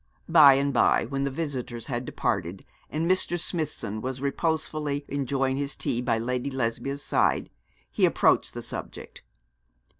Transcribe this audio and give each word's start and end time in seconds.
By 0.27 0.55
and 0.55 0.73
by, 0.73 1.05
when 1.05 1.25
the 1.25 1.29
visitors 1.29 1.85
had 1.85 2.05
departed, 2.05 2.65
and 2.89 3.07
Mr. 3.07 3.39
Smithson 3.39 4.01
was 4.01 4.19
reposefully 4.19 5.05
enjoying 5.07 5.57
his 5.57 5.75
tea 5.75 6.01
by 6.01 6.17
Lady 6.17 6.49
Lesbia's 6.49 7.03
side, 7.03 7.51
he 7.91 8.05
approached 8.07 8.55
the 8.55 8.63
subject. 8.63 9.21